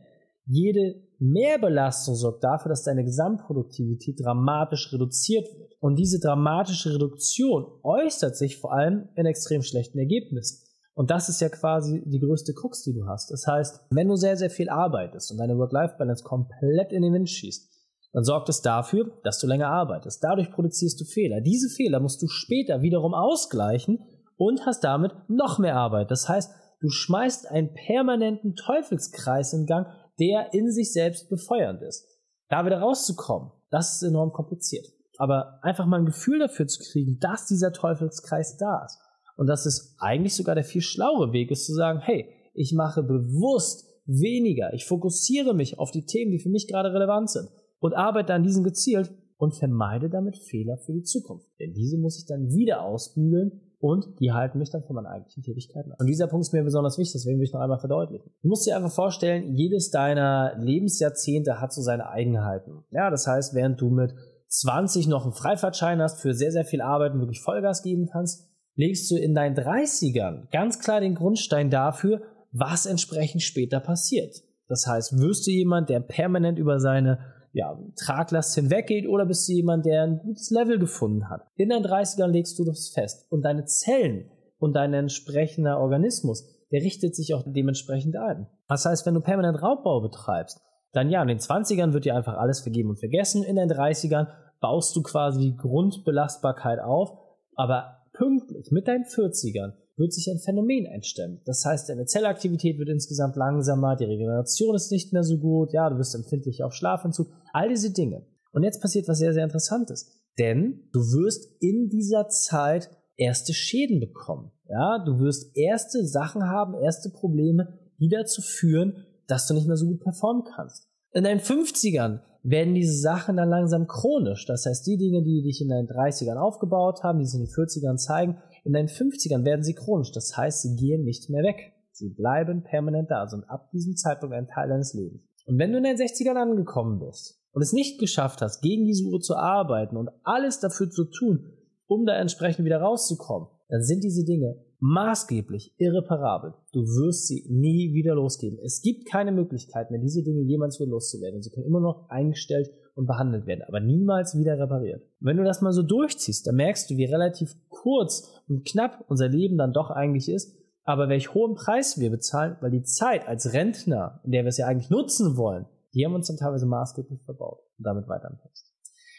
jede 0.46 1.00
Mehrbelastung 1.18 2.14
sorgt 2.14 2.44
dafür, 2.44 2.68
dass 2.68 2.82
deine 2.82 3.04
Gesamtproduktivität 3.04 4.20
dramatisch 4.20 4.92
reduziert 4.92 5.46
wird. 5.58 5.73
Und 5.80 5.96
diese 5.96 6.18
dramatische 6.18 6.94
Reduktion 6.94 7.66
äußert 7.82 8.37
sich 8.37 8.58
vor 8.58 8.73
allem 8.73 9.08
in 9.14 9.26
extrem 9.26 9.62
schlechten 9.62 9.99
Ergebnissen. 9.99 10.66
Und 10.94 11.11
das 11.11 11.28
ist 11.28 11.40
ja 11.40 11.49
quasi 11.49 12.02
die 12.06 12.20
größte 12.20 12.54
Krux, 12.54 12.82
die 12.82 12.94
du 12.94 13.06
hast. 13.06 13.30
Das 13.30 13.46
heißt, 13.46 13.87
wenn 13.90 14.08
du 14.08 14.16
sehr, 14.16 14.37
sehr 14.37 14.50
viel 14.50 14.68
arbeitest 14.68 15.30
und 15.30 15.38
deine 15.38 15.56
Work-Life-Balance 15.58 16.25
komplett 16.25 16.92
in 16.92 17.02
den 17.02 17.12
Wind 17.12 17.28
schießt, 17.28 17.75
dann 18.12 18.25
sorgt 18.25 18.48
es 18.48 18.62
dafür, 18.62 19.10
dass 19.25 19.38
du 19.40 19.46
länger 19.46 19.68
arbeitest. 19.68 20.22
Dadurch 20.22 20.50
produzierst 20.50 21.00
du 21.00 21.04
Fehler. 21.04 21.40
Diese 21.40 21.68
Fehler 21.68 22.00
musst 22.00 22.22
du 22.22 22.28
später 22.28 22.82
wiederum 22.82 23.14
ausgleichen 23.14 23.98
und 24.36 24.64
hast 24.64 24.84
damit 24.84 25.12
noch 25.28 25.58
mehr 25.58 25.76
Arbeit. 25.76 26.10
Das 26.10 26.28
heißt, 26.28 26.50
du 26.80 26.88
schmeißt 26.88 27.50
einen 27.50 27.75
permanenten 27.75 28.54
Teufelskreis 28.54 29.52
in 29.52 29.66
Gang, 29.66 29.86
der 30.18 30.54
in 30.54 30.70
sich 30.70 30.92
selbst 30.92 31.28
befeuernd 31.28 31.82
ist. 31.82 32.06
Da 32.48 32.64
wieder 32.64 32.78
rauszukommen, 32.78 33.50
das 33.70 33.96
ist 33.96 34.02
enorm 34.02 34.32
kompliziert. 34.32 34.86
Aber 35.18 35.58
einfach 35.62 35.86
mal 35.86 35.98
ein 35.98 36.06
Gefühl 36.06 36.38
dafür 36.38 36.66
zu 36.66 36.82
kriegen, 36.90 37.18
dass 37.18 37.46
dieser 37.46 37.72
Teufelskreis 37.72 38.56
da 38.56 38.84
ist. 38.84 38.98
Und 39.36 39.46
dass 39.46 39.66
es 39.66 39.94
eigentlich 39.98 40.34
sogar 40.34 40.54
der 40.54 40.64
viel 40.64 40.82
schlauere 40.82 41.32
Weg 41.32 41.50
ist 41.50 41.66
zu 41.66 41.75
sagen, 41.75 42.00
hey, 42.00 42.30
ich 42.54 42.72
mache 42.72 43.02
bewusst 43.02 43.86
weniger. 44.06 44.72
Ich 44.72 44.86
fokussiere 44.86 45.52
mich 45.52 45.78
auf 45.78 45.90
die 45.90 46.06
Themen, 46.06 46.30
die 46.30 46.38
für 46.38 46.48
mich 46.48 46.68
gerade 46.68 46.92
relevant 46.92 47.30
sind 47.30 47.50
und 47.80 47.95
arbeite 47.95 48.35
an 48.35 48.42
diesen 48.42 48.64
gezielt 48.64 49.12
und 49.38 49.54
vermeide 49.54 50.09
damit 50.09 50.38
Fehler 50.38 50.78
für 50.78 50.92
die 50.92 51.02
Zukunft. 51.02 51.47
Denn 51.61 51.75
diese 51.75 51.99
muss 51.99 52.18
ich 52.18 52.26
dann 52.26 52.50
wieder 52.50 52.83
ausbügeln 52.83 53.61
und 53.78 54.18
die 54.21 54.33
halten 54.33 54.59
mich 54.59 54.71
dann 54.71 54.85
von 54.85 54.97
meiner 54.97 55.11
eigentlichen 55.11 55.42
Tätigkeit 55.42 55.85
ab. 55.87 55.99
Und 56.00 56.06
dieser 56.06 56.26
Punkt 56.26 56.47
ist 56.47 56.52
mir 56.52 56.64
besonders 56.64 56.99
wichtig, 56.99 57.12
deswegen 57.12 57.38
will 57.38 57.45
ich 57.45 57.52
noch 57.52 57.61
einmal 57.61 57.78
verdeutlichen. 57.78 58.30
Du 58.42 58.49
musst 58.49 58.66
dir 58.66 58.76
einfach 58.76 58.92
vorstellen, 58.92 59.54
jedes 59.54 59.90
deiner 59.90 60.56
Lebensjahrzehnte 60.59 61.61
hat 61.61 61.73
so 61.73 61.83
seine 61.83 62.09
Eigenheiten. 62.09 62.85
Ja, 62.90 63.11
das 63.11 63.26
heißt, 63.26 63.54
während 63.54 63.80
du 63.80 63.90
mit 63.90 64.14
20 64.49 65.09
noch 65.09 65.25
einen 65.25 65.35
Freifahrtschein 65.35 66.00
hast, 66.00 66.23
für 66.23 66.33
sehr, 66.33 66.52
sehr 66.52 66.64
viel 66.64 66.80
Arbeit 66.80 67.12
und 67.12 67.21
wirklich 67.21 67.42
Vollgas 67.42 67.83
geben 67.83 68.09
kannst, 68.11 68.49
legst 68.75 69.11
du 69.11 69.16
in 69.16 69.35
deinen 69.35 69.56
30ern 69.56 70.50
ganz 70.50 70.78
klar 70.78 71.00
den 71.00 71.14
Grundstein 71.14 71.71
dafür, 71.71 72.23
was 72.52 72.87
entsprechend 72.87 73.42
später 73.42 73.80
passiert. 73.80 74.42
Das 74.68 74.87
heißt, 74.87 75.18
wirst 75.18 75.47
du 75.47 75.50
jemand, 75.50 75.90
der 75.90 76.00
permanent 76.00 76.59
über 76.59 76.80
seine 76.80 77.18
ja, 77.56 77.75
Traglast 77.98 78.54
hinweggeht 78.54 79.08
oder 79.08 79.25
bist 79.25 79.48
du 79.48 79.54
jemand, 79.54 79.86
der 79.86 80.02
ein 80.02 80.18
gutes 80.18 80.50
Level 80.50 80.78
gefunden 80.78 81.30
hat. 81.30 81.40
In 81.56 81.70
deinen 81.70 81.86
30ern 81.86 82.26
legst 82.26 82.58
du 82.58 82.64
das 82.64 82.90
fest 82.90 83.25
und 83.30 83.42
deine 83.46 83.64
Zellen 83.64 84.30
und 84.58 84.75
dein 84.75 84.92
entsprechender 84.92 85.80
Organismus, 85.80 86.46
der 86.70 86.82
richtet 86.82 87.16
sich 87.16 87.32
auch 87.32 87.44
dementsprechend 87.46 88.14
ein. 88.18 88.46
Das 88.68 88.84
heißt, 88.84 89.06
wenn 89.06 89.14
du 89.14 89.22
permanent 89.22 89.62
Raubbau 89.62 90.02
betreibst, 90.02 90.60
dann 90.92 91.08
ja, 91.08 91.22
in 91.22 91.28
den 91.28 91.38
20ern 91.38 91.94
wird 91.94 92.04
dir 92.04 92.14
einfach 92.14 92.36
alles 92.36 92.60
vergeben 92.60 92.90
und 92.90 92.98
vergessen. 92.98 93.42
In 93.42 93.56
den 93.56 93.70
30ern 93.70 94.28
baust 94.60 94.94
du 94.94 95.02
quasi 95.02 95.40
die 95.40 95.56
Grundbelastbarkeit 95.56 96.80
auf, 96.80 97.10
aber 97.54 98.02
pünktlich 98.12 98.70
mit 98.70 98.86
deinen 98.86 99.04
40ern 99.04 99.72
wird 99.96 100.12
sich 100.12 100.28
ein 100.30 100.38
Phänomen 100.38 100.86
einstellen. 100.86 101.40
Das 101.46 101.64
heißt, 101.64 101.88
deine 101.88 102.04
Zellaktivität 102.04 102.78
wird 102.78 102.88
insgesamt 102.88 103.36
langsamer, 103.36 103.96
die 103.96 104.04
Regeneration 104.04 104.74
ist 104.74 104.92
nicht 104.92 105.12
mehr 105.12 105.22
so 105.22 105.38
gut, 105.38 105.72
ja, 105.72 105.88
du 105.88 105.98
wirst 105.98 106.14
empfindlich 106.14 106.62
auf 106.62 106.74
Schlafentzug, 106.74 107.28
all 107.52 107.68
diese 107.68 107.92
Dinge. 107.92 108.26
Und 108.52 108.62
jetzt 108.62 108.80
passiert 108.80 109.08
was 109.08 109.18
sehr, 109.18 109.32
sehr 109.32 109.44
Interessantes. 109.44 110.22
Denn 110.38 110.88
du 110.92 111.00
wirst 111.00 111.48
in 111.60 111.88
dieser 111.88 112.28
Zeit 112.28 112.90
erste 113.16 113.54
Schäden 113.54 114.00
bekommen. 114.00 114.52
Ja, 114.68 115.02
du 115.04 115.18
wirst 115.18 115.56
erste 115.56 116.04
Sachen 116.04 116.42
haben, 116.44 116.74
erste 116.74 117.10
Probleme, 117.10 117.78
die 117.98 118.08
dazu 118.08 118.42
führen, 118.42 119.06
dass 119.26 119.46
du 119.46 119.54
nicht 119.54 119.66
mehr 119.66 119.76
so 119.76 119.86
gut 119.86 120.00
performen 120.00 120.44
kannst. 120.44 120.88
In 121.12 121.24
deinen 121.24 121.40
50ern 121.40 122.20
werden 122.42 122.74
diese 122.74 122.98
Sachen 122.98 123.36
dann 123.36 123.48
langsam 123.48 123.86
chronisch. 123.86 124.46
Das 124.46 124.66
heißt, 124.66 124.86
die 124.86 124.98
Dinge, 124.98 125.22
die 125.22 125.42
dich 125.42 125.60
in 125.60 125.68
deinen 125.68 125.88
30ern 125.88 126.36
aufgebaut 126.36 127.02
haben, 127.02 127.18
die 127.18 127.24
sich 127.24 127.40
in 127.40 127.46
den 127.46 127.52
40ern 127.52 127.96
zeigen, 127.96 128.38
in 128.66 128.73
deinen 128.73 128.88
50ern 128.88 129.44
werden 129.44 129.62
sie 129.62 129.75
chronisch. 129.75 130.11
Das 130.12 130.37
heißt, 130.37 130.62
sie 130.62 130.75
gehen 130.75 131.04
nicht 131.04 131.30
mehr 131.30 131.44
weg. 131.44 131.73
Sie 131.92 132.11
bleiben 132.11 132.64
permanent 132.64 133.11
da, 133.11 133.26
sind 133.26 133.49
ab 133.49 133.70
diesem 133.70 133.96
Zeitpunkt 133.96 134.35
ein 134.35 134.49
Teil 134.49 134.68
deines 134.68 134.92
Lebens. 134.92 135.23
Und 135.46 135.58
wenn 135.58 135.70
du 135.70 135.78
in 135.78 135.85
deinen 135.85 135.96
60ern 135.96 136.35
angekommen 136.35 136.99
bist 136.99 137.40
und 137.52 137.62
es 137.62 137.73
nicht 137.73 138.00
geschafft 138.00 138.42
hast, 138.42 138.61
gegen 138.61 138.85
diese 138.85 139.04
Uhr 139.04 139.20
zu 139.20 139.37
arbeiten 139.37 139.96
und 139.96 140.11
alles 140.25 140.58
dafür 140.58 140.90
zu 140.90 141.04
tun, 141.04 141.52
um 141.87 142.04
da 142.04 142.16
entsprechend 142.16 142.64
wieder 142.64 142.80
rauszukommen, 142.80 143.49
dann 143.68 143.82
sind 143.82 144.02
diese 144.02 144.25
Dinge 144.25 144.56
maßgeblich 144.80 145.75
irreparabel. 145.78 146.54
Du 146.73 146.80
wirst 146.80 147.28
sie 147.28 147.46
nie 147.49 147.94
wieder 147.94 148.14
losgeben. 148.14 148.58
Es 148.62 148.82
gibt 148.82 149.08
keine 149.08 149.32
Möglichkeit 149.32 149.90
mehr, 149.90 150.00
diese 150.00 150.23
Dinge 150.23 150.42
jemals 150.42 150.78
wieder 150.80 150.90
loszuwerden. 150.90 151.40
Sie 151.40 151.50
können 151.50 151.66
immer 151.66 151.80
noch 151.80 152.11
eingestellt 152.11 152.68
und 152.96 153.06
behandelt 153.06 153.46
werden, 153.46 153.62
aber 153.68 153.78
niemals 153.78 154.38
wieder 154.38 154.58
repariert. 154.58 155.02
Wenn 155.20 155.36
du 155.36 155.44
das 155.44 155.60
mal 155.60 155.72
so 155.72 155.82
durchziehst, 155.82 156.46
dann 156.46 156.56
merkst 156.56 156.90
du, 156.90 156.96
wie 156.96 157.04
relativ 157.04 157.54
kurz 157.68 158.42
und 158.48 158.66
knapp 158.66 159.04
unser 159.08 159.28
Leben 159.28 159.58
dann 159.58 159.74
doch 159.74 159.90
eigentlich 159.90 160.30
ist, 160.30 160.56
aber 160.82 161.08
welch 161.08 161.34
hohen 161.34 161.54
Preis 161.54 162.00
wir 162.00 162.10
bezahlen, 162.10 162.56
weil 162.60 162.70
die 162.70 162.84
Zeit 162.84 163.28
als 163.28 163.52
Rentner, 163.52 164.20
in 164.24 164.32
der 164.32 164.44
wir 164.44 164.48
es 164.48 164.56
ja 164.56 164.66
eigentlich 164.66 164.88
nutzen 164.88 165.36
wollen, 165.36 165.66
die 165.92 166.04
haben 166.06 166.14
uns 166.14 166.28
dann 166.28 166.38
teilweise 166.38 166.64
maßgeblich 166.64 167.22
verbaut 167.24 167.58
und 167.78 167.86
damit 167.86 168.08
weiter. 168.08 168.38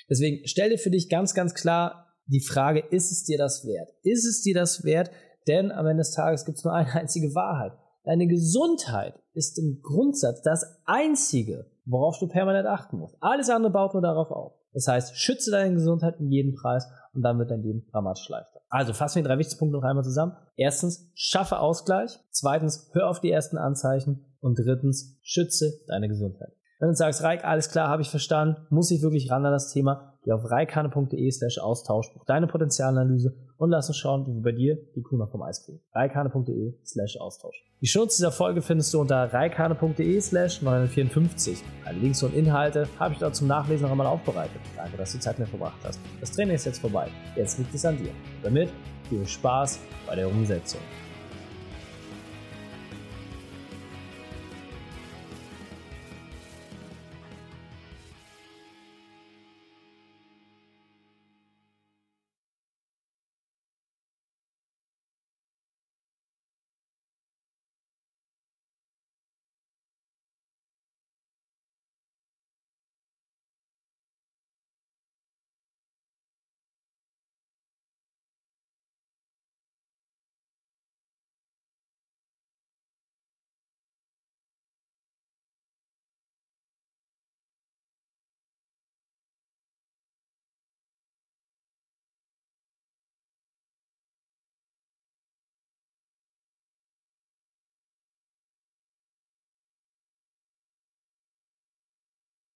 Deswegen 0.10 0.48
stell 0.48 0.72
dir 0.72 0.80
für 0.80 0.90
dich 0.90 1.08
ganz, 1.08 1.36
ganz 1.36 1.54
klar 1.54 2.16
die 2.26 2.42
Frage, 2.42 2.80
ist 2.80 3.12
es 3.12 3.26
dir 3.26 3.38
das 3.38 3.66
wert? 3.66 3.90
Ist 4.02 4.26
es 4.26 4.42
dir 4.42 4.56
das 4.56 4.84
wert, 4.86 5.12
denn 5.48 5.72
am 5.72 5.86
Ende 5.86 6.02
des 6.02 6.12
Tages 6.12 6.46
gibt 6.46 6.58
es 6.58 6.64
nur 6.64 6.74
eine 6.74 6.92
einzige 6.94 7.36
Wahrheit. 7.36 7.74
Deine 8.06 8.28
Gesundheit 8.28 9.14
ist 9.34 9.60
im 9.60 9.82
Grundsatz 9.84 10.42
das 10.42 10.66
einzige, 10.86 11.70
worauf 11.88 12.20
du 12.20 12.28
permanent 12.28 12.68
achten 12.68 12.98
musst. 12.98 13.16
Alles 13.22 13.50
andere 13.50 13.72
baut 13.72 13.94
nur 13.94 14.04
darauf 14.04 14.30
auf. 14.32 14.54
Das 14.74 14.88
heißt, 14.88 15.18
schütze 15.18 15.50
deine 15.50 15.74
Gesundheit 15.74 16.20
um 16.20 16.30
jeden 16.30 16.54
Preis 16.54 16.88
und 17.14 17.24
dann 17.24 17.40
wird 17.40 17.50
dein 17.50 17.64
Leben 17.64 17.88
dramatisch 17.92 18.30
leichter. 18.30 18.60
Also 18.70 18.94
fassen 18.94 19.16
wir 19.16 19.24
die 19.24 19.30
drei 19.30 19.38
wichtigsten 19.40 19.60
Punkte 19.60 19.78
noch 19.78 19.88
einmal 19.88 20.04
zusammen. 20.04 20.34
Erstens, 20.56 21.10
schaffe 21.16 21.60
Ausgleich. 21.60 22.20
Zweitens, 22.30 22.90
hör 22.94 23.10
auf 23.10 23.22
die 23.22 23.32
ersten 23.32 23.58
Anzeichen. 23.58 24.26
Und 24.40 24.60
drittens, 24.60 25.18
schütze 25.24 25.80
deine 25.88 26.08
Gesundheit. 26.08 26.52
Wenn 26.80 26.90
du 26.90 26.96
sagst, 26.96 27.24
Reik, 27.24 27.44
alles 27.44 27.70
klar, 27.70 27.88
habe 27.88 28.04
ich 28.04 28.10
verstanden, 28.10 28.68
muss 28.70 28.92
ich 28.92 29.02
wirklich 29.02 29.32
ran 29.32 29.46
an 29.46 29.52
das 29.52 29.72
Thema, 29.72 30.17
geh 30.28 30.34
auf 30.34 30.52
reikane.de 30.52 31.32
slash 31.32 31.58
Austausch, 31.58 32.14
buch 32.14 32.26
deine 32.26 32.48
Potenzialanalyse 32.48 33.34
und 33.58 33.70
lass 33.70 33.88
uns 33.88 33.98
schauen, 33.98 34.28
wie 34.28 34.36
wir 34.36 34.42
bei 34.42 34.52
dir 34.52 34.78
die 34.96 35.02
Kuh 35.02 35.16
noch 35.16 35.32
vom 35.32 35.42
Eis 35.42 35.64
kriegen. 35.66 35.80
reikane.de 35.94 36.74
slash 36.86 37.18
Austausch. 37.18 37.64
Die 37.82 37.88
Schutz 37.88 38.18
dieser 38.18 38.32
Folge 38.32 38.62
findest 38.62 38.94
du 38.94 39.00
unter 39.00 39.34
reikane.de 39.34 40.20
slash 40.20 40.62
954. 40.62 41.64
Alle 41.86 42.00
Links 42.00 42.22
und 42.24 42.36
Inhalte 42.36 42.88
habe 43.00 43.14
ich 43.14 43.20
dort 43.20 43.36
zum 43.36 43.48
Nachlesen 43.48 43.84
noch 43.84 43.92
einmal 43.92 44.08
aufbereitet. 44.08 44.60
Danke, 44.76 44.98
dass 44.98 45.14
du 45.14 45.20
Zeit 45.20 45.40
mit 45.40 45.48
verbracht 45.48 45.80
hast. 45.84 46.00
Das 46.20 46.32
Training 46.32 46.56
ist 46.56 46.66
jetzt 46.66 46.80
vorbei. 46.80 47.08
Jetzt 47.36 47.58
liegt 47.58 47.74
es 47.74 47.86
an 47.86 47.98
dir. 47.98 48.12
Damit 48.44 48.70
viel 49.08 49.26
Spaß 49.26 49.80
bei 50.06 50.16
der 50.16 50.28
Umsetzung. 50.28 50.82